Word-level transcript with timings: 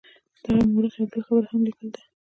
دغه 0.43 0.63
مورخ 0.71 0.93
یوه 0.97 1.09
بله 1.11 1.23
خبره 1.27 1.47
هم 1.51 1.61
لیکلې 1.67 1.89
ده. 1.93 2.01